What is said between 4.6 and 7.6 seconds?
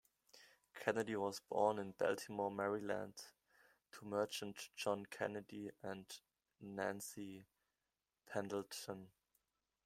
John Kennedy and Nancy